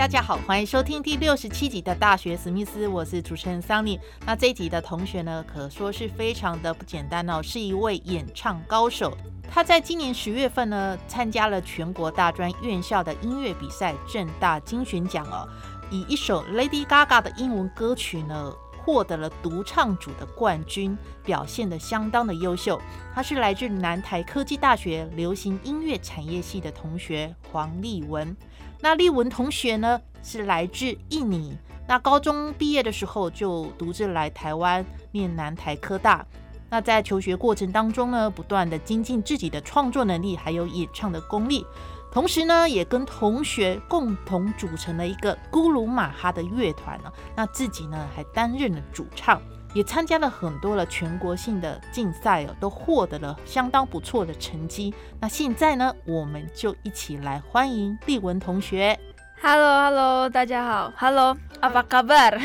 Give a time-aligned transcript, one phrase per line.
[0.00, 4.00] 大家好，欢迎收听第六十七集的大学史密斯，我是主持人桑尼。
[4.24, 9.14] 那这一集的同学呢，可说是非常的不简单哦，是一位演唱高手。
[9.50, 15.46] 他在今年十月份呢，参加了全国大专院校的音乐比赛正大金选奖哦，
[15.90, 18.50] 以一首 Lady Gaga 的英文歌曲呢，
[18.84, 22.80] 获得了独唱组的冠军，表现的相当的优秀。
[23.14, 28.36] 他是来自南台科技大学流行音乐产业系的同学黄立文。
[28.80, 31.56] 那丽文同学呢，是来自印尼。
[31.86, 36.24] 那高中毕业的时候，就独自来台湾念南台科大。
[36.70, 41.66] 那在求学过程当中呢，不断的精进自己的创作能力，还有演唱的功力。
[42.12, 47.12] 同时呢，也跟同学共同组成了一个咕鲁马哈的乐团呢。
[47.36, 49.40] 那自己呢，还担任了主唱。
[49.72, 54.92] 也参加了很多的全国性的竞赛哦，都获得了相当不错的成绩。
[55.20, 58.98] 那现在呢，我们就一起来欢迎丽文同学。
[59.40, 60.92] Hello，Hello，大家好。
[60.96, 62.36] Hello，阿巴卡贝尔。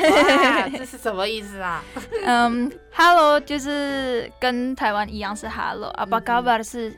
[0.78, 1.84] 这是什么意思啊？
[2.24, 6.96] 嗯，Hello 就是跟台湾一样是 Hello，阿巴卡贝尔是。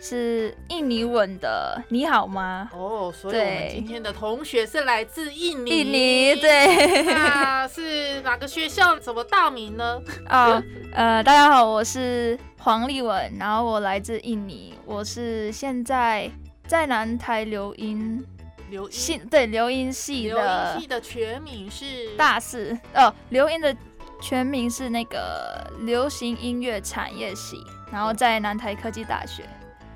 [0.00, 2.70] 是印尼文的，你好吗？
[2.72, 5.70] 哦，所以我们今天的同学是来自印尼。
[5.70, 8.98] 印尼对，那是哪个学校？
[9.00, 10.00] 什么大名呢？
[10.28, 10.62] 啊，
[10.94, 16.30] 呃，大家好，我是黄丽文，然后我来自印尼，我是现在
[16.66, 18.24] 在南台留音，
[18.70, 20.34] 留音对留音系的。
[20.34, 23.76] 留音系的全名是大四哦，留音的
[24.22, 27.56] 全名是那个流行音乐产业系，
[27.90, 29.42] 然后在南台科技大学。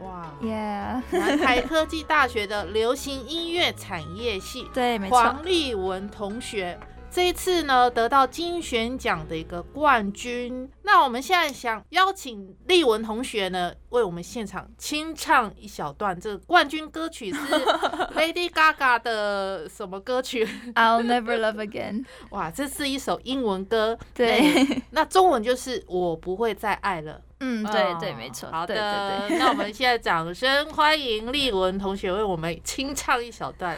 [0.03, 6.79] 哇，Yeah，南台科技大学的流行音乐产业系， 对，没错，黄丽文同学
[7.11, 10.71] 这一次呢得到金选奖的一个冠军。
[10.83, 17.39] 那我们现在想邀请丽文同学呢为我们现场清唱一小段，这个冠军歌曲是
[18.17, 22.05] Lady Gaga 的什么歌曲？I'll never love again。
[22.31, 27.21] 哇，这是一首英文歌，对，那中文就是我不会再爱了。
[27.45, 28.49] 嗯，对对，没错。
[28.51, 33.77] 好的，那我们现在掌声欢迎丽文同学为我们清唱一小段。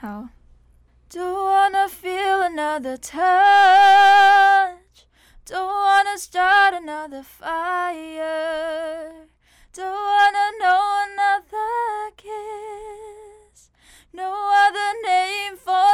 [0.00, 0.24] 好。
[1.10, 3.16] Don't wanna feel another touch.
[5.46, 8.06] Don't wanna start another fire.
[9.74, 13.70] Don't wanna know another kiss.
[14.12, 15.87] No other name falling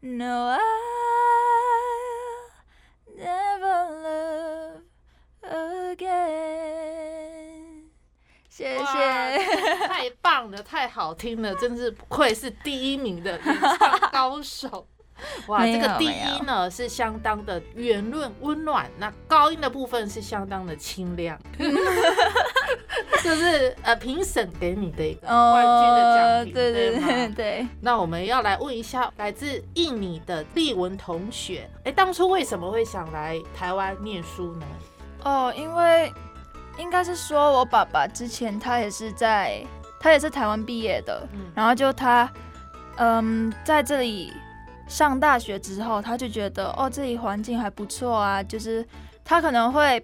[0.00, 0.60] No, I'll
[3.16, 4.82] never love
[5.92, 6.38] again.
[8.48, 8.84] 谢谢，
[9.88, 14.86] 太棒了，太好听了，真是不愧是第一名的演唱高手。
[15.48, 21.36] 哇，这个低音呢是相当的圆润温暖，那高音的部分是相当的清亮，
[23.22, 27.68] 这是呃评审给你的一个冠军的奖品，对对对对。
[27.80, 34.66] 那我们要来问一下来自印尼的丽文同学，哎，当初为什么会想来台湾念书呢？
[35.24, 36.12] 哦，因为
[36.78, 39.64] 应该是说我爸爸之前他也是在，
[40.00, 42.30] 他也是台湾毕业的，然后就他
[42.96, 44.32] 嗯在这里。
[44.88, 48.82] 上大学之后，他就觉得哦，这里环境还不错啊，就是
[49.22, 50.02] 他可能会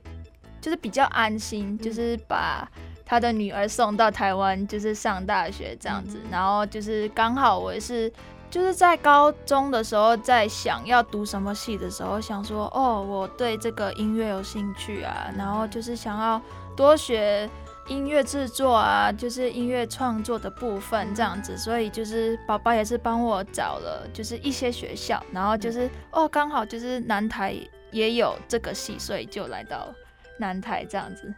[0.61, 2.71] 就是比较安心，就是把
[3.05, 6.21] 他的女儿送到台湾，就是上大学这样子。
[6.31, 8.13] 然后就是刚好我也是
[8.51, 16.41] 就是在高中的时候，在想要读什么系的时候，想说哦，我对这个音乐有兴趣啊，然后就是想要
[16.77, 17.49] 多学。
[17.89, 27.55] 音乐制作啊，就是音乐创作的部分这样子，所以就是宝宝也是帮我找了，就是一些学校，然后就是哦，刚好就是南台
[27.91, 29.95] 也有这个系，所以就来到
[30.45, 31.33] 南台这样子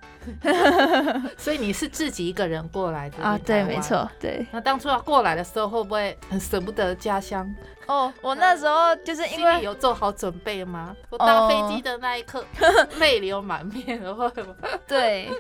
[1.39, 3.79] 所以你是自己一个人过来的啊，对，没。
[3.81, 4.45] 错，对。
[4.51, 7.49] 那当初要过来的时候，会不会很舍不得家乡？
[7.87, 10.95] 哦，我那时候就是因为有做好准备吗？
[11.11, 12.45] 我搭飞机的那一刻，
[12.99, 14.55] 泪流满面，会吗？
[14.89, 15.31] 对，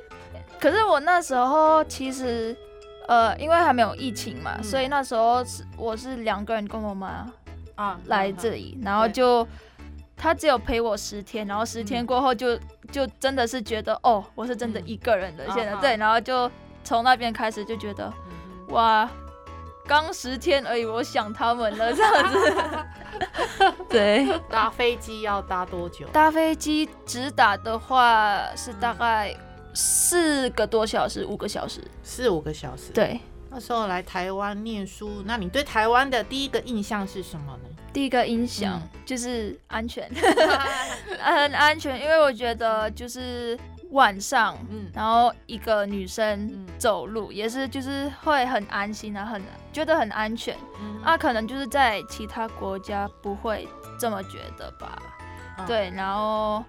[0.60, 2.56] 可是我那时候其实
[3.08, 7.26] 呃，因为还没有疫情嘛，嗯所以那时候是我是两个人跟我妈
[7.74, 9.46] 啊来这里，然后就
[10.16, 12.58] 他只有陪我十天，然后十天过后就
[12.90, 16.50] 就真的是觉得哦，我是真的一个人的现在对，然后就
[16.82, 19.08] 从那边开始就觉得嗯哇，
[19.86, 24.26] 刚十天而已，我想他们了这样子， 对。
[24.48, 26.06] 搭飞机要搭多久？
[26.12, 29.36] 搭飞机直达的话是大概
[29.74, 31.80] 四个多小时，五个小时。
[32.02, 37.68] 四五个小时。，对，那时候来台湾念书，那你对台湾的第一个印象是什么呢？
[37.92, 39.00] 第一个印象嗯。
[39.06, 40.10] 就是安全，
[41.20, 43.58] 很安全，因为我觉得就是
[43.92, 44.90] 晚上，嗯。
[44.92, 46.66] 然后一个女生嗯。
[46.76, 49.40] 走路也是就是会很安心啊，很
[49.72, 50.54] 觉得很安全。
[50.80, 51.00] 嗯。
[51.02, 53.66] 啊，可能就是在其他国家不会
[53.98, 55.00] 这么觉得吧。
[55.58, 55.66] 嗯。
[55.66, 56.62] 对，然后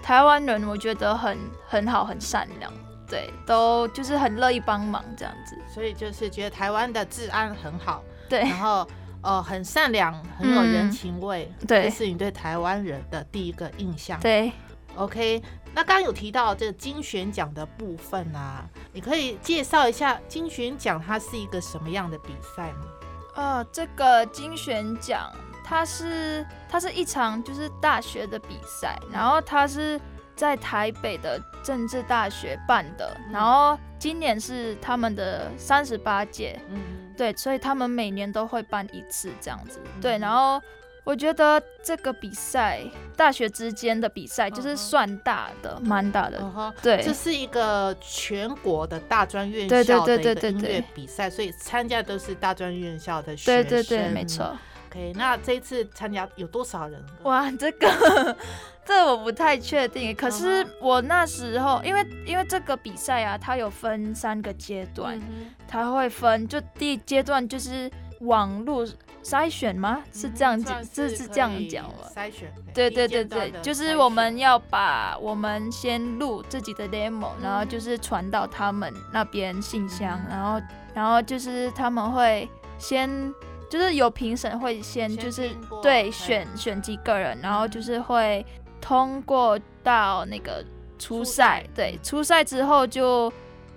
[0.00, 1.36] 台湾人我觉得很
[1.66, 2.70] 很好，很善良，
[3.12, 5.54] 对，都就是很乐意帮忙这样子。
[5.68, 8.88] 所以就是觉得台湾的治安很好，对然后
[9.22, 14.18] 呃很善良，很有人嗯情味， 对这是你对台湾人的第一个印象。
[14.20, 14.50] 对
[14.96, 15.42] ，OK，
[15.74, 18.64] 那刚刚有提到这个金选奖的部分啊，
[18.94, 22.86] 你可以介绍一下金选奖它是一个什么样的比赛吗？
[23.34, 25.30] 呃，这个金选奖
[25.62, 30.00] 它是它是一场就是大学的比赛，然后它是
[30.34, 39.80] 在台北的政治大学办的，嗯然后今年是他们的三十八届，嗯，对，所以他们每年都会办一次这样子。
[39.84, 40.60] 嗯对，然后
[41.04, 42.80] 我觉得这个比赛，
[43.16, 46.74] 大学之间的比赛就是算大的，蛮大的。
[46.82, 53.64] 对这是一个全国的大专院校的一个音乐对比赛，所以参加都是大专院校的学生。
[53.64, 54.24] 对对对，没。
[54.24, 54.56] 错。
[54.88, 57.02] OK，那这一次参加有多少人？
[57.22, 58.36] 哇，这个
[58.84, 67.90] 这我不太确定，可是嗯我那时候因为因为这个比赛啊，它有分三个阶段，嗯它会分就第一阶段就是
[68.20, 68.86] 网络
[69.22, 70.02] 筛选吗？
[70.12, 71.94] 是这样子，是是这样讲吗？
[72.14, 72.52] 筛选。
[72.74, 80.60] 对对对对，就是我们要把我们先录自己的 demo，然后嗯就是传到他们那边信箱，嗯然后
[80.92, 82.48] 然后就是他们会
[82.78, 83.32] 先
[83.70, 85.50] 就是有评审会先先就是
[85.82, 88.44] 对选选几个人，然后就是会
[88.82, 90.62] 通过到那个
[90.98, 91.62] 初初赛。
[91.62, 93.32] 赛，对初赛之后就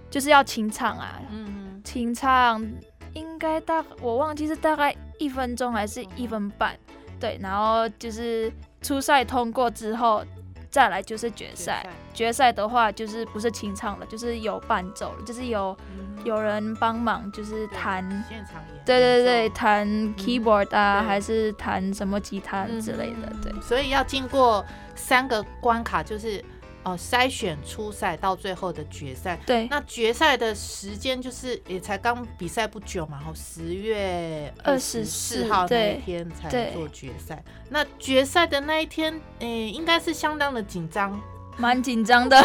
[0.09, 2.61] 就是要清唱啊，嗯清唱
[3.13, 6.77] 应该大我忘记是大概一分钟还是一分半，
[7.19, 10.25] 对，然后就是初赛通过之后，
[10.69, 11.89] 再来就是决决赛。
[12.13, 18.83] 决赛的话就是不是清唱了，就是有伴奏了，就是有嗯有人帮忙，就是弹，现场演。
[18.85, 23.51] 对对对，弹 keyboard 啊，还是弹什么吉他之类的，对。
[23.51, 24.63] 嗯所以要经过
[24.95, 26.43] 三个关卡，就是
[26.83, 29.39] 哦筛选、初赛到最后的决赛。
[29.45, 37.43] 对，那决赛的时间就是也才刚比赛不久嘛，然后十月二十四号那一天才做决赛。
[37.69, 41.19] 那决赛的那一天，诶、应该是相当的紧张。
[41.57, 42.37] 蛮紧张的，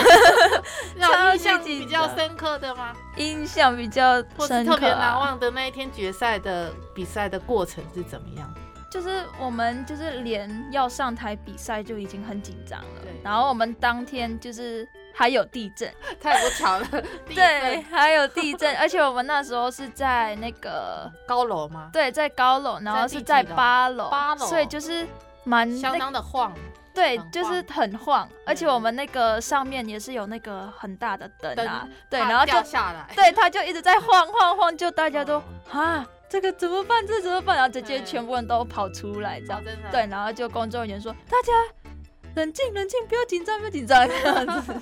[0.96, 2.92] 让超印象比较深刻的吗？
[3.16, 5.18] 印象比较或是深刻、特别难啊。
[5.18, 8.52] 忘的那一天决赛的比赛的过程是怎么样？
[8.90, 14.84] 就是我们就是连要上台比赛就已经很紧张了对，然后我们当天就是
[15.14, 15.88] 还有地震，
[16.20, 16.86] 太不巧了，
[17.32, 21.88] 对，还有地震，而且我们那时候是在那个高楼吗？
[21.92, 25.06] 对，在高楼，然后是在八楼，八楼所以就是
[25.44, 26.52] 蛮相那当的晃，
[26.94, 35.42] 对，就是很晃，而且我们那个上面也是有那个很大的灯啊，对，然后就下来，对，它就一直在晃晃晃，就大家都哦
[35.72, 37.06] 啊，这个怎么办？
[37.06, 37.56] 这怎么办？
[37.56, 41.52] 然后直接全部人都跑出来，这样对，然后就工作人员说大家
[42.34, 44.74] 冷静冷静，不要紧张，不要紧张， 这样子，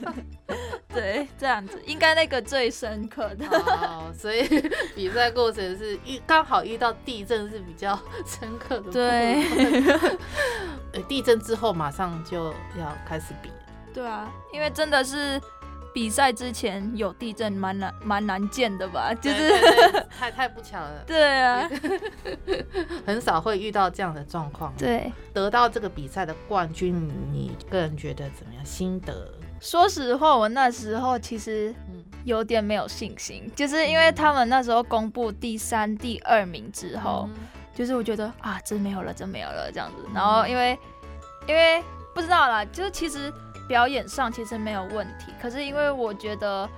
[0.88, 4.47] 对，这样子应该那个最深刻的，哦，所以
[4.95, 8.93] 比赛过程是遇刚好遇到地震是比较深刻的。
[8.93, 9.43] 对，
[10.93, 13.50] 呃，地震之后马上就要开始比，
[13.95, 15.40] 对啊，因为真的是
[15.95, 19.50] 比赛之前有地震，蛮难蛮难见的吧，就是
[20.18, 21.68] 太太不巧了， 对啊，
[23.07, 25.12] 很少会遇到这样的状况。，对。
[25.33, 28.64] 得到这个比赛的冠军，你个人觉得怎么样？
[28.64, 29.33] 心得？
[29.61, 37.37] 说实话，我那时候其实嗯，有点没有信心，就是因为他们那时候公布第三、第二名之后，嗯
[37.75, 40.04] 就是我觉得啊，真没有了，真没有了这样子。
[40.14, 40.76] 然后因为
[41.47, 43.33] 因为不知道啦，就是其实
[43.68, 46.68] 表演上其实没有问题，可是因为我觉得，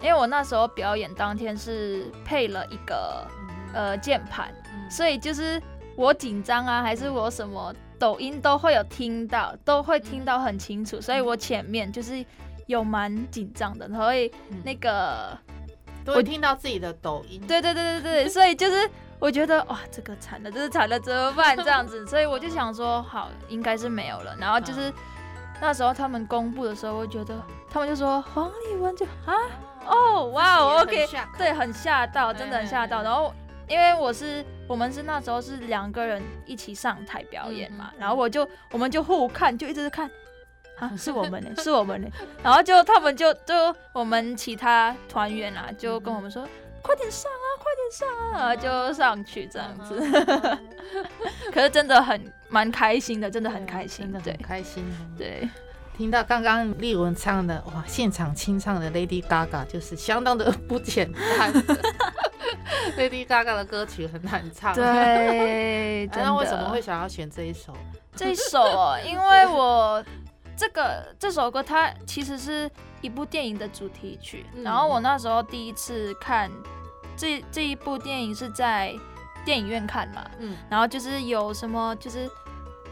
[0.00, 3.26] 因为我那时候表演当天是配了一个
[3.74, 4.54] 呃键盘，
[4.88, 5.60] 所以就是
[5.96, 12.24] 我紧张啊，还是我什么抖音都会有听到，都会听到很清楚，所以我前面就是
[12.66, 14.30] 有蛮紧张的，所以
[14.62, 15.36] 那个
[16.04, 17.40] 都会听到自己的抖音。
[17.46, 18.88] 对对对对对， 所以就是
[19.18, 21.56] 我觉得哇，这个惨了，这是惨了，怎么办？
[21.56, 24.36] 这样子，所以我就想说，好，应该是没有了。
[24.38, 24.92] 然后就是
[25.60, 27.34] 那时候他们公布的时候，我觉得
[27.70, 29.34] 他们就说黄立文就啊，
[29.86, 31.06] 哦哇哦，OK，
[31.38, 33.02] 对，很吓到，真的很吓到。
[33.02, 33.32] 然后
[33.68, 40.10] 因为我是我们是那时候是两个人一起上台表演嘛，然后我就我们就互看，就一直看。
[40.78, 42.08] 啊， 是我们呢，是我们呢，
[42.42, 46.46] 然后就他们就就我们其他团员啊，就跟我们说，
[46.82, 48.08] 快点上啊，快点上
[48.42, 49.98] 啊，就上去这样子。
[51.50, 54.84] 可是真的很蛮开心的，真的很开心，的，很开心。
[55.16, 55.48] 对，
[55.96, 61.52] 听到刚刚丽文唱的哇，现场清唱的 Lady Gaga 就是相当的不简单。
[62.96, 64.74] Lady Gaga 的歌曲很难唱。
[64.74, 67.72] 对， 那为什么会想要选这一首？
[68.14, 70.04] 这一首哦，因为我。
[70.58, 72.70] 这个这首歌它其实是
[73.02, 76.50] 一部电影的主题曲，然后我那时候第一次看
[77.14, 78.94] 这这一部电影是在
[79.46, 82.28] 电影院看嘛，嗯，然后就是有什么就是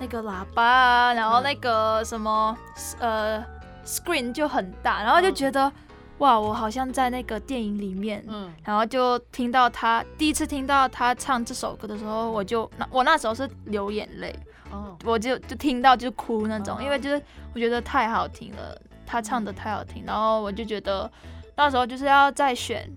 [0.01, 2.57] 那个喇叭啊，然后那个什么
[3.01, 3.45] 呃
[3.85, 5.71] screen 就很大，然后就觉得
[6.19, 14.35] 哇，我好像在那个电影里面，嗯，然后就听到他第一次听到他唱这首歌的时候，我就那我那时候是流眼泪。
[14.71, 14.97] 哦。
[15.05, 17.21] 我就就听到就哭那种，因为就是
[17.53, 21.11] 我觉得太好听了，他唱的太好听，然后我就觉得
[21.57, 22.89] 那时候就是要再选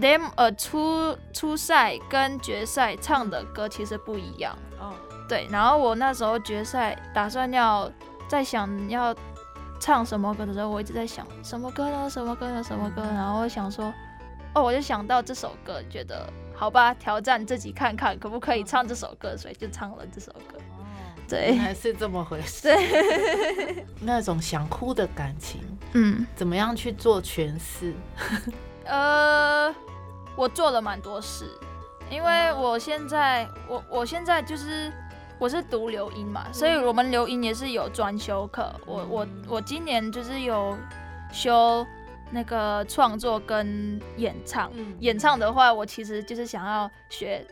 [0.00, 4.92] ，them 呃初初赛跟决赛唱的歌其实不一样，哦，
[5.28, 7.90] 对，然后我那时候决赛打算要
[8.28, 9.14] 在想要
[9.80, 12.08] 唱什么歌的时候，我一直在想什么歌呢？
[12.08, 12.62] 什么歌呢？
[12.62, 13.02] 什么歌？
[13.02, 13.92] 然后我想说，
[14.54, 20.58] 哦，我就想到这首歌，觉得好吧，挑战自己看看可不可以唱这首歌，所以就唱了这首歌。
[21.28, 22.62] 对，还是这么回事。
[22.62, 25.60] 对， 那种想哭的感情，
[25.92, 27.92] 嗯，怎么样去做诠释？
[28.88, 29.74] 呃，
[30.36, 31.50] 我做了蛮多事，
[32.10, 34.92] 因为我现在，我我现在就是
[35.38, 38.72] 我是读留音嘛，所以我们留音也是有专修课。
[38.86, 40.76] 我我我今年就是有
[41.32, 41.86] 修
[42.30, 44.70] 那个创作跟演唱。
[45.00, 47.46] 演唱的话，我其实就是想要学。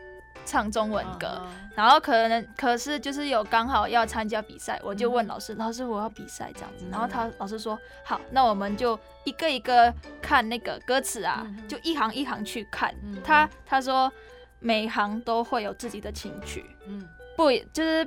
[0.44, 1.40] 唱中文歌，
[1.74, 12.94] 然后可能可是就是有刚好要参加比赛，我就问老师，老师我要比赛这样子，然后他老师说好，那我们就一个一个看那个歌词啊，就一行一行去看。
[13.24, 14.12] 他他说
[14.60, 18.06] 每行都会有自己的情绪，嗯，不就是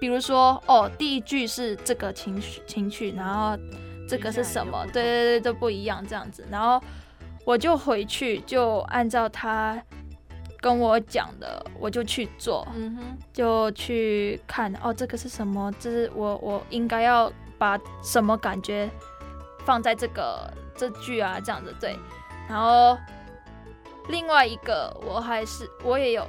[0.00, 3.56] 比如说哦，第一句是这个情绪情绪，然后
[4.08, 4.84] 这个是什么？
[4.86, 6.82] 对对对，都不一样这样子，然后
[7.44, 9.82] 我就回去就按照他。
[10.64, 15.70] 跟我讲的，我就去做，嗯哼，就去看哦，这个是什么？
[15.78, 18.88] 这是我我应该要把什么感觉
[19.66, 21.94] 放在这个这句啊，这样子对。
[22.48, 22.96] 然后
[24.08, 26.26] 另外一个，我还是我也有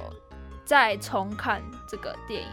[0.66, 2.48] 再重看这个电影，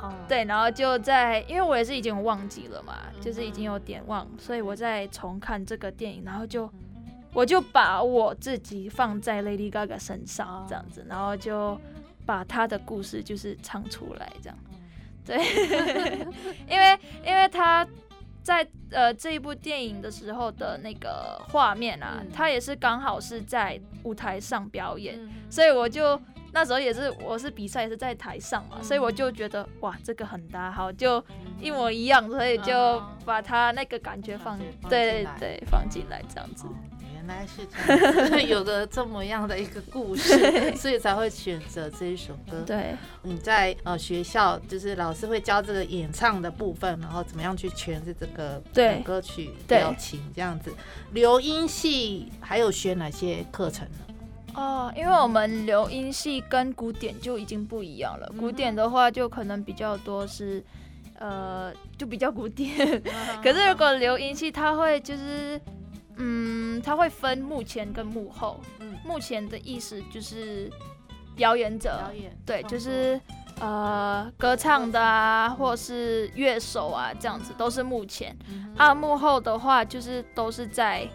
[0.00, 6.70] 哦，对，然后就在，因为我也是已经忘记了嘛，就是已经有点忘，所以我再重看这个电影，然后就。
[7.36, 11.78] 我就把我自己放在 Lady Gaga 身上，这样子，然后就
[12.24, 14.58] 把她的故事就是唱出来，这样，
[15.22, 15.36] 对，
[16.66, 17.86] 因为因为她
[18.42, 26.18] 在呃这一部电影的时候的那个画面啊，她也是刚好是在舞台上表演，所以我就
[26.54, 31.22] 那时候也是我是比赛也是在台上嘛，所以我就觉得哇这个很搭，好就
[31.60, 36.64] 一模一样，所以就把他那个感觉放，对对对，放进来这样子。
[37.26, 40.38] 原来是这样，有个这么样的一个故事，
[40.78, 42.60] 所以才会选择这一首歌。
[42.64, 48.62] 对，你在呃学校就是老师会教这个演唱的部分，然后怎么样去诠释这个
[49.02, 50.72] 歌曲表情这样子。
[51.12, 54.14] 留音系还有学哪些课程呢？
[54.54, 58.32] 哦，因为我们留音系跟古典就已经不一样了。
[58.38, 60.62] 古典的话就可能比较多是
[61.18, 63.02] 呃就比较古典，
[63.42, 65.60] 可是如果留音系它会就是。
[66.16, 68.60] 嗯，它会分幕前跟幕后。
[68.80, 70.70] 嗯，幕前的意思就是
[71.34, 73.20] 表演者，表演对，就是
[73.60, 78.36] 呃歌唱的啊，或是乐手啊，这样子都是幕前。
[78.76, 81.08] 啊，幕后的话就是都是在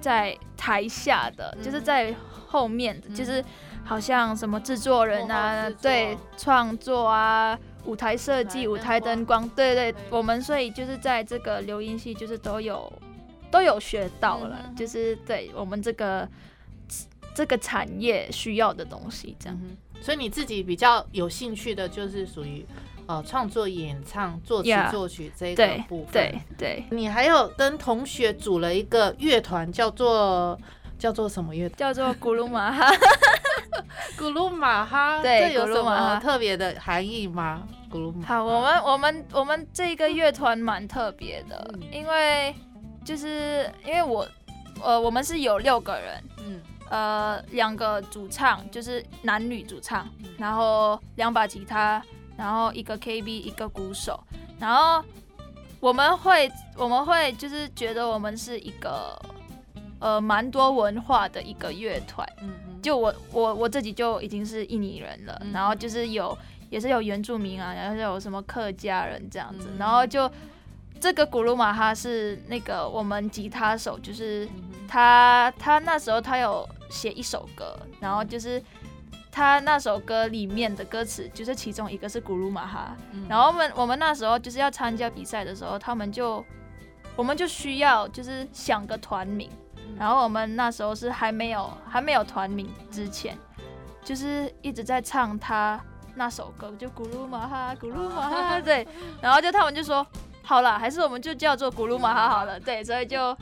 [0.00, 2.14] 在台下的，就是在
[2.46, 3.44] 后面的，就是
[3.84, 12.92] 好像什么制作人啊，对，创作啊，舞台设计、舞台灯光，对对，我们所以就是在这个留音系就是都有
[13.50, 16.28] 都有学到了，就是对我们这个
[17.34, 19.60] 这个产业需要的东西这样。
[20.00, 22.64] 所以你自己比较有兴趣的就是属于
[23.06, 26.12] 呃创作、演唱、作词、作曲这个部分。
[26.12, 30.58] 对对，你还有跟同学组了一个乐团，叫做
[30.98, 31.68] 叫做什么乐？
[31.70, 32.90] 叫做古鲁玛哈。
[34.18, 37.66] 古鲁玛哈，对，有什么特别的含义吗？
[37.90, 38.26] 古鲁玛。
[38.26, 42.54] 好，我们我们我们这个乐团蛮特别的，因为
[43.06, 44.28] 就是因为我
[44.82, 46.60] 呃我们是有六个人，嗯，
[46.90, 52.02] 呃两个主唱就是男女主唱，然后两把吉他，
[52.36, 54.20] 然后一个 KB 一个鼓手，
[54.58, 55.02] 然后
[55.80, 59.16] 我们会我们会就是觉得我们是一个
[60.00, 62.52] 呃蛮多文化的一个乐团，嗯。
[62.82, 66.08] 就我我我自己就已经是印尼人了，然后就是。
[66.08, 66.36] 有
[66.68, 70.28] 也是有原住民啊，然后有什么客家人这样子，然后就
[71.00, 74.48] 这个古鲁马哈是那个我们吉他手，就是
[74.88, 78.62] 他他那时候他有写一首歌，然后就是
[79.30, 82.96] 他那首歌里面的歌词就是其中一个是古鲁马哈，
[83.28, 86.44] 然后我们我们那时候就是要参加比赛的时候，他们就
[87.14, 89.50] 我们就需要就是想个团名。
[89.96, 93.38] 然后我们那时候是还没有还没有团名之前，
[94.04, 95.80] 就是一直在唱他
[96.14, 98.86] 那首歌，就古鲁马哈古鲁马哈，对。
[99.22, 100.06] 然后就他们就说，
[100.46, 102.82] 好了，还是我们就叫做古鲁玛哈好了， 对。
[102.84, 103.36] 所以就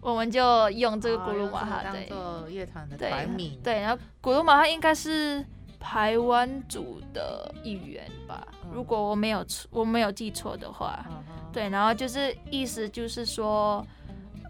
[0.00, 3.58] 我们就用这个古鲁玛哈当做乐团的团名。
[3.62, 5.44] 对，然后古鲁玛哈应该是
[5.78, 11.04] 台湾族的一员吧，如果我没有错我没有记错的话，
[11.52, 11.68] 对。
[11.68, 13.86] 然后就是意思就是说。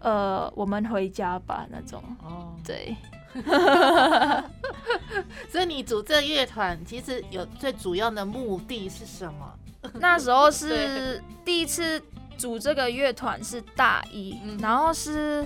[0.05, 2.03] 呃，我们回家吧那种。
[2.21, 2.93] 哦，对。
[5.49, 9.49] 所以你组这乐团，其实有最主要的目的是什么？
[9.99, 12.01] 那时候是第一次
[12.37, 15.45] 组这个乐团是大一，然后是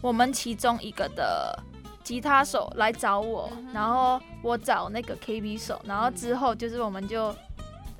[0.00, 1.58] 我们其中一个的
[2.02, 7.34] 吉他手来找我，然后我找那个 KB 手，然后之后就是我们就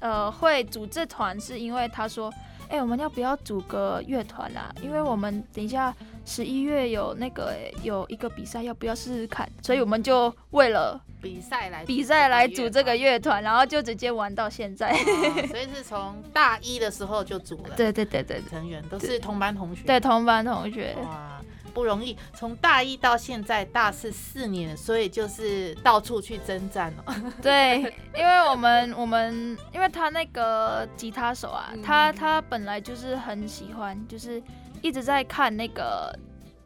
[0.00, 2.32] 呃会组这团，是因为他说。
[2.68, 4.72] 哎，我们要不要组个乐团啊？
[4.80, 9.48] 因为我们等一下十一月有那个有一个比赛，要不要试试看？
[9.62, 14.92] 所以我们就为了比赛来比赛来组这个乐团，然后就直接玩到现在。
[15.48, 17.74] 所以是从大一的时候就组了。
[17.76, 19.82] 对对对对，成员都是同班同学。
[19.84, 20.96] 对，同班同学。
[21.02, 21.40] 哇。
[21.74, 27.16] 不容易，从大一到现在大四四年，所以就是到处去征战了。
[27.40, 27.78] 对，
[28.14, 34.42] 因为我们我们因为他那个吉他手啊，他他本来就是很喜欢，就是
[34.82, 36.14] 一直在看那个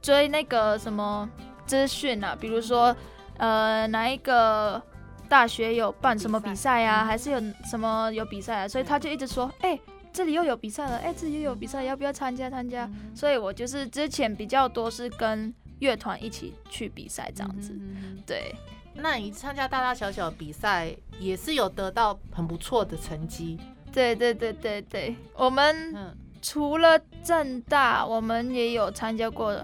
[0.02, 1.28] 追那个什么
[1.66, 2.96] 资讯啊，比如说
[3.36, 4.82] 呃哪一个
[5.28, 9.78] 大学有办什么比赛啊，还是有什么有比赛啊，所以他就一直说，哎。
[10.12, 12.90] 这里又有比赛了，哎，这里又有比赛，要不要参加参加？
[13.14, 17.78] 所以我就是之前比较多是跟乐团一起去比赛这样子。
[18.24, 18.54] 对，
[18.94, 23.58] 那你参加大大小小比赛也是有得到很不错的成绩。
[23.92, 29.54] 对对对对对，我们除了正大，我们也有参加过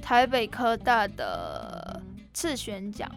[0.00, 2.00] 台北科大的
[2.32, 3.10] 次选奖，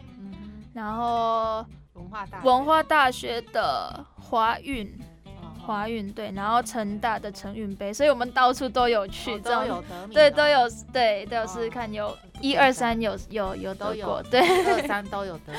[0.73, 4.91] 然后文化大文化大学的华运。
[5.65, 15.51] 华运对，然后成大的成运杯，所以我们到处都有去，都有得对，都有对，都有试试看，有一二三有有有都有，对，二三都有得，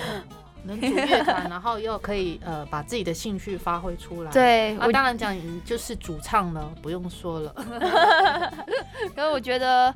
[0.67, 7.55] 能组乐团， 然后又可以呃把自己的兴趣发挥出来，对，那当然讲就是主唱了，不用说了，
[9.17, 9.95] 因为我觉得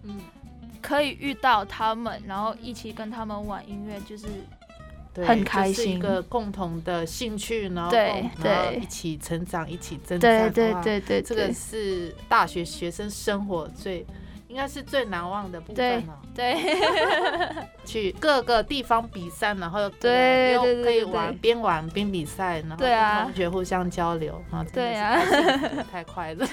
[0.80, 4.26] 可以遇到他们，然后一起跟他们玩音乐，就是。
[5.26, 8.78] 很开心，一个共同的兴趣，然后对对。
[8.80, 14.06] 一起成长，一起增长，对对对对，这个是大学学生生活最。
[14.50, 16.18] 应该是最难忘的部分了。
[16.34, 16.56] 对，
[17.86, 25.16] 去各个地方比赛，然后又对又可以玩边玩边比赛，然后跟同学互相交流啊，对啊，
[25.92, 26.44] 太快乐。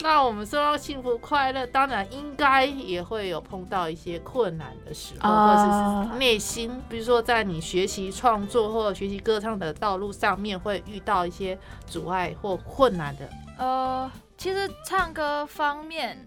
[0.00, 13.28] 那我们说到幸福快乐，当然应该也会有碰到一些困难的时候，或者是内心，比如说在你学习创作或者学习歌唱的道路上面，会遇到一些阻碍或困难的。
[13.58, 14.08] 呃。
[14.38, 16.18] 其实唱歌方面，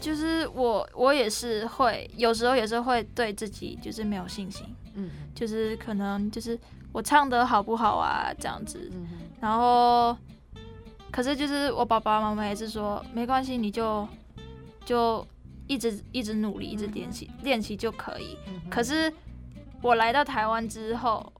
[0.00, 6.58] 就是我我也是会，有时候也是会对自己就是没有信心，嗯，就是可能就是
[6.92, 8.90] 我唱的好不好啊这样子，
[9.40, 10.16] 然后
[11.10, 14.08] 可是就是我爸爸妈妈也是说没关系，你就
[14.84, 15.26] 就
[15.66, 18.36] 一直一直努力，一直练习练习就可以。
[18.70, 19.12] 可是
[19.82, 21.32] 我来到台湾之后，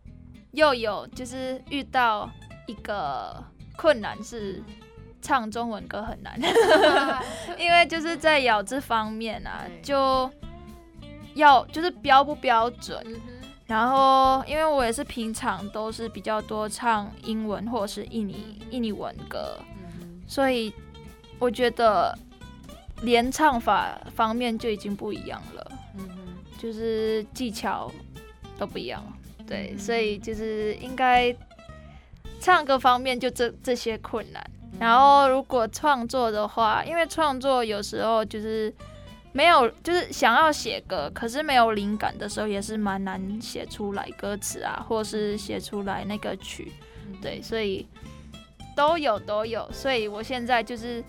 [0.52, 2.30] 又有就是遇到
[2.66, 3.42] 一个。
[3.76, 4.62] 困难是
[5.22, 6.38] 唱中文歌很难，
[7.58, 10.30] 因为就是在咬字方面啊，就
[11.34, 13.04] 要就是标不标准。
[13.66, 19.56] 然后，因为我也是平常都是比较多唱英文或者是印尼印尼文歌，
[20.26, 20.74] 所以
[21.38, 22.12] 我觉得
[23.02, 25.72] 连唱法方面就已经不一样了。
[25.98, 26.08] 嗯
[26.58, 27.90] 就是技巧
[28.58, 29.02] 都不一样。
[29.46, 31.34] 对，所以就是应该
[32.40, 34.44] 唱歌方面就这这些困难。
[34.78, 38.72] 然后如果创作的话，因为创作有时候就是。
[39.32, 46.72] 没有，就是想要写歌，可是没有灵感的时候，也是蛮难写出来歌词啊，或是写出来那个曲，
[47.22, 47.86] 对，所以
[48.74, 51.00] 都有都有，所以我现在就是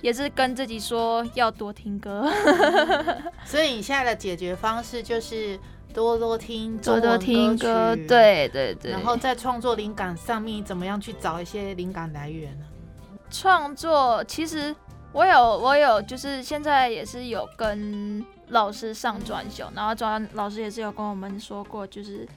[0.00, 2.30] 也是跟自己说要多听歌，
[3.44, 5.58] 所以你现在的解决方式就是
[5.92, 12.64] 多多听多多听歌，对对对，然后在创作灵感上面怎么样去找一些灵感来源呢？
[13.30, 14.74] 创作其实。
[15.10, 22.28] 我有，我有，就是现在也是有跟老师上专修，然后专老师也是有跟我们说过，就是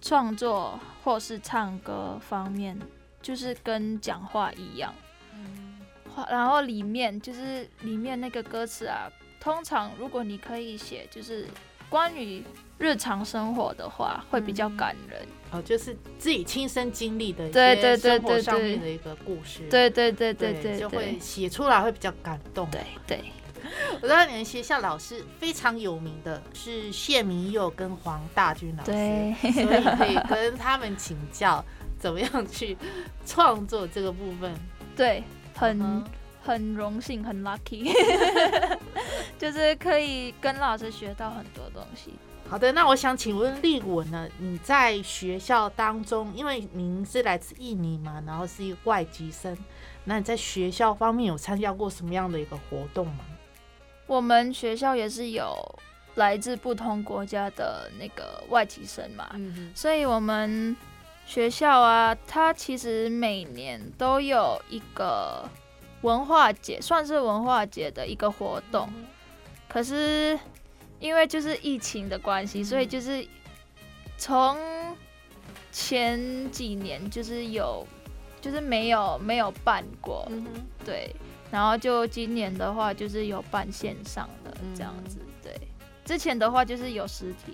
[0.00, 2.80] 创作或是唱歌方面，
[3.20, 4.92] 就是跟讲话一样，
[6.30, 9.06] 然后里面就是里面那个歌词啊，
[9.38, 11.46] 通常如果你可以写，就是
[11.90, 12.42] 关于。
[12.78, 15.20] 日常生活的话会比较感人。
[15.50, 22.68] 哦，就是自己亲身经历的一些生活上面的一个故事，对对对对对，就会写出来会比较感动。
[22.72, 23.24] 对对，
[24.02, 28.90] 我知道你们学校老师非常有名的是谢明佑跟黄大军老师，
[29.52, 31.64] 所以可以跟他们请教
[32.00, 32.76] 怎么样去
[33.24, 34.52] 创作这个部分。
[34.96, 35.22] 对，
[35.54, 36.04] 很
[36.42, 37.92] 很荣幸，很 lucky，
[39.38, 42.12] 就是可以跟老师学到很多东西。
[42.46, 44.28] 好的，那我想请问立文呢？
[44.38, 49.56] 你在学校当中，因为您是来自印尼嘛，然后是一个外籍生，
[50.04, 53.24] 那你在学校方面有参加过什么样的一个活动吗？
[54.06, 55.52] 我们学校也是有
[56.14, 60.76] 来自不同国家的那个外籍生嘛，嗯所以我们
[61.26, 65.48] 学校啊，它其实每年都有一个
[66.02, 68.88] 文化节，算是文化节的一个活动，
[69.66, 70.38] 可是。
[71.04, 73.28] 因为就是疫情的关系，所以就是
[74.16, 74.56] 从
[75.70, 77.86] 前几年就是有，
[78.40, 80.26] 就是没有没有办过，
[80.82, 81.14] 对，
[81.50, 85.52] 然后就今年的话就是有办线上的这样子，对，
[86.06, 87.52] 之前的话就是有实体。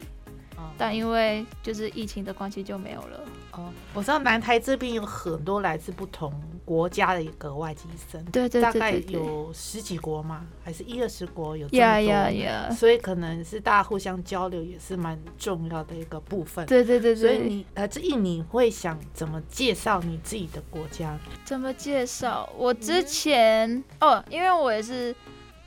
[0.77, 3.21] 但因为就是疫情的关系就没有了。
[3.53, 6.33] 哦，我知道南台这边有很多来自不同
[6.65, 10.47] 国家的一个外籍生，对对对，大概有十几国嘛？
[10.65, 12.75] 还是一二十国有这么多？
[12.75, 16.65] 所以可能是大家互相交流也是蛮重要的一个部分。
[16.67, 17.17] 对对对对。
[17.17, 21.19] 所以你来自印尼，会想怎么介绍你自己的国家？
[21.45, 22.49] 怎么介绍？
[22.57, 25.15] 我之前哦，因为我也是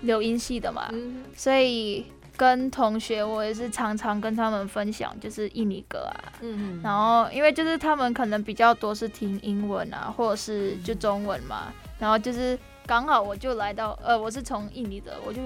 [0.02, 0.90] 留音系的嘛，
[1.36, 2.06] 所以。
[2.36, 15.42] 跟同学，我也是常常跟他们分享，就是印尼歌啊，嗯，然后因为就是他们可能比较多是听英文啊，或者是就中文嘛，然后就是刚好我就来到，呃，我是从印尼的，我就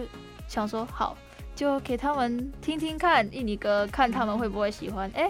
[0.47, 1.17] 想说好，
[1.55, 5.29] 就给他们听听看印尼歌，看他们会不会喜欢，哎，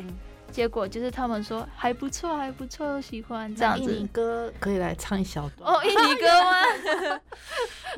[0.51, 3.91] 结果就是他们说还不错，还不错，喜欢这样子。
[3.91, 7.21] 印尼歌可以来唱一小段哦，印尼歌吗？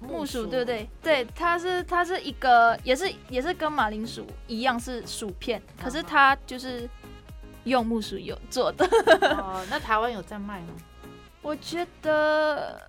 [0.00, 0.88] 木薯对不对？
[1.02, 6.88] 对，它是它是一个，也是也是跟马铃薯一样是薯片，可是它就是
[7.64, 8.86] 用木薯油做的。
[9.36, 10.68] 哦， 那台湾有在卖吗？
[11.42, 12.80] 我觉得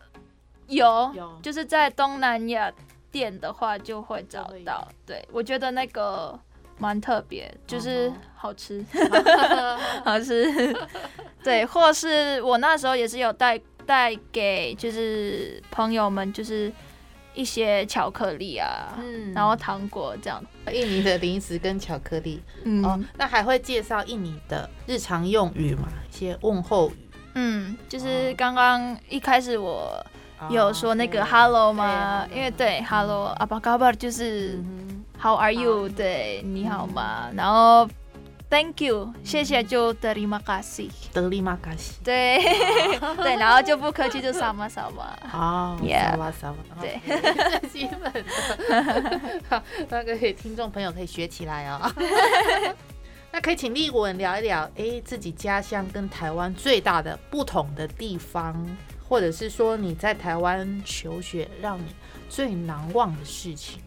[0.68, 2.72] 有，有就是在东南亚
[3.12, 4.88] 店的话就会找到。
[5.06, 6.40] 对，我觉得那个
[6.80, 8.84] 蛮特别，就是好吃，
[10.04, 10.74] 好吃。
[11.44, 16.72] 对，或是我那时候也是有带带给就是朋友们，就是
[17.34, 20.44] 一些巧克力啊，嗯然后糖果这样。
[20.72, 25.88] 印尼的零食跟巧克力、嗯、哦，那还会介绍印尼的日常用语嘛？
[26.12, 26.94] 一些问候语。
[27.36, 30.06] 嗯，就是哦刚刚一开始我
[30.50, 32.28] 有说那个对 hello 吗？
[32.34, 35.90] 因为对 hello kabar 就是嗯 How are you？
[35.90, 37.30] 对，你好吗？
[37.36, 37.88] 然后
[38.50, 40.88] Thank you，谢谢就 terima kasih。
[40.88, 41.96] 哼，德里马卡西。
[42.04, 42.40] 对
[43.18, 45.12] 对，然后就不客气就 sama sama。
[45.32, 47.00] 哦 Yeah 萨瓦萨瓦，对
[47.70, 51.92] 基本的，好那个听众朋友可以学起来哦。
[53.32, 58.56] 那可以请立文聊一聊，哎，自己家乡跟台湾最大的不同的地方，
[59.08, 61.94] 或者是说你在台湾求学让你
[62.28, 63.80] 最难忘的事情。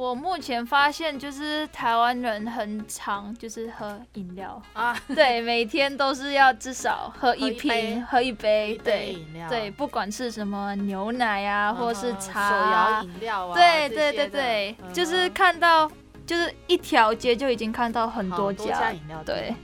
[0.00, 15.86] 我目前发现就是台湾人很常就是喝饮料，啊， 对，每天都是要至少喝一瓶，喝一杯，一杯对饮料对，不管是什么牛奶啊，或是嗯茶手啊摇饮料啊，对对对对，嗯就是看到
[16.24, 19.54] 就是一条街就已经看到很多多家饮料对，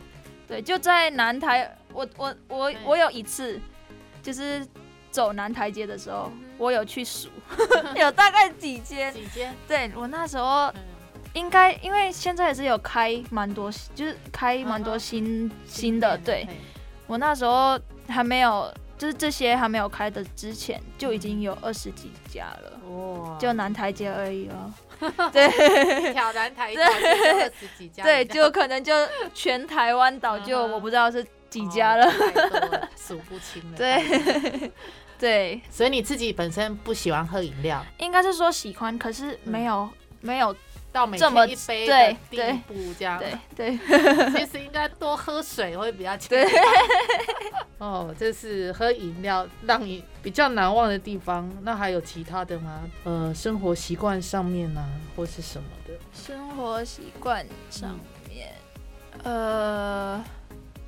[0.47, 3.59] 对，就在南台，我我我我有一次
[4.23, 4.67] 就是
[5.17, 7.31] 走南台街的时候，嗯我有去数，
[7.97, 9.11] 有大概几间。
[9.15, 10.75] 几间，对我那时候嗯
[11.33, 16.19] 应该，因为现在也是有开蛮多，就是开蛮多嗯新新的。
[16.19, 16.47] 对
[17.07, 24.73] 我那时候还没有，就是这些还没有开的之前，就已经有二十几家了，哇，就南台街而已哦。
[25.33, 28.93] 对，挑南台，对，就可能就
[29.33, 32.11] 全台湾岛就我不知道是几家了
[32.97, 33.77] 数不清了。
[33.79, 34.73] 对，
[35.19, 39.89] 对，所以你自己本身不喜欢喝饮料，应该是说喜欢，可是没有、
[40.21, 40.55] 没有，
[40.93, 43.19] 到每这么天一杯的对地对步这样。
[43.19, 43.79] 对对
[44.31, 46.63] 其实应该多喝水会比较健对康。
[47.79, 51.51] 哦，这是喝饮料让你比较难忘的地方。
[51.63, 52.83] 那还有其他的吗？
[53.05, 54.83] 呃，生活习惯上面呢、
[55.15, 55.93] 或是什么的？
[56.15, 57.99] 生活习惯上
[58.29, 58.55] 面，
[59.23, 60.25] 呃，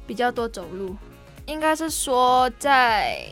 [0.07, 0.97] 比较多走路，
[1.45, 3.27] 应该是说在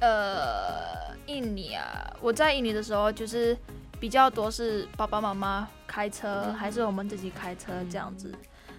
[0.00, 3.56] 呃印尼啊，我在印尼的时候就是
[3.98, 8.32] 比较多是爸爸妈妈开车，嗯还是我们自己开车这样子。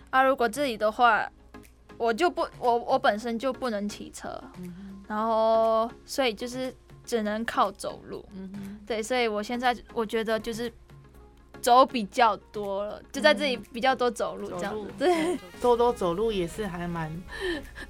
[0.09, 1.29] 啊，如果自己的话，
[1.97, 6.73] 我就不，我我本身就不能骑车，嗯然后所以就是
[7.03, 8.25] 只能靠走路。
[8.33, 10.71] 嗯哼，对，所以我现在我觉得就是
[11.65, 14.71] 走比较多了，就在这里比较多走路这样。
[14.75, 14.87] 子。
[14.99, 15.35] 对。
[15.59, 17.11] 多多走路也是还蛮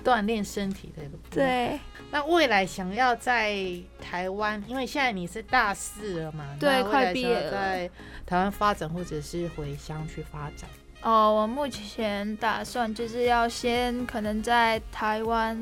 [0.01, 1.17] 锻炼身体的一个。
[1.29, 1.77] 对。
[2.09, 3.53] 那未来想要在
[4.01, 7.51] 台湾，因为现在你是大四了嘛，对快毕业了。
[7.51, 7.91] 在
[8.25, 10.69] 台湾发展，或者是回乡去发展。
[11.01, 15.61] 哦，我目前打算就是要先可能在台湾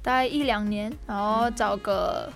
[0.00, 1.54] 待一两年，然后嗯。
[1.56, 2.32] 找个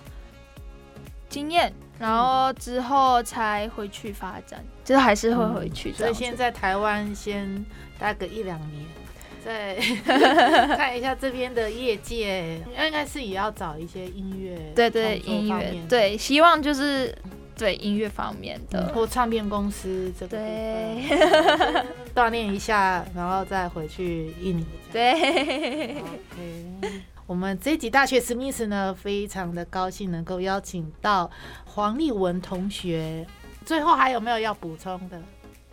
[1.29, 6.13] 经验，然后之后才回去发展，就是还是会回去这所以。
[6.13, 7.65] 先在台湾先
[7.99, 8.85] 待个一两年，
[9.43, 9.75] 再
[10.77, 17.13] 看一下这边的业界，应该是也要找一些音乐对对，音乐对，希望就是
[17.53, 18.93] 对音乐方面嗯的。
[18.93, 24.65] 或唱片公司这个部对分锻炼一下，然后再回去印尼。
[24.93, 26.01] 对
[27.25, 31.29] 我们这一集大学史密斯呢，非常的高兴能够邀请到
[31.65, 33.27] 黄立文同学。
[33.67, 35.21] 最后还有没有要补充的？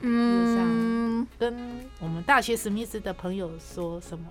[0.01, 1.57] 嗯，跟
[2.01, 4.27] 我们大学史密斯的朋友说什么？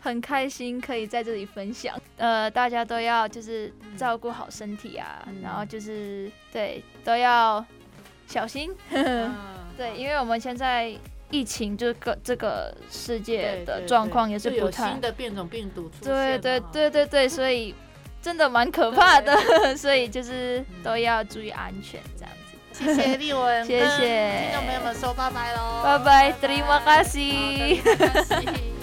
[0.00, 2.00] 很开心可以在这里分享。
[2.16, 7.62] 呃，大家都要就是照顾好身体啊，嗯然后就是对都要
[8.28, 8.72] 小心。
[8.90, 9.34] 嗯
[9.76, 10.96] 对，因为我们现在
[11.30, 17.74] 疫情这个这个世界的状况也是有不太新的变种病毒出现对对对对对，所以
[18.22, 19.36] 真的蛮可怕的，
[19.76, 22.47] 所以就是都要注意安全这样子。
[22.78, 24.42] 谢谢 立文，谢谢。
[24.44, 28.77] 听众朋友们说拜拜喽，拜拜，terima kasih。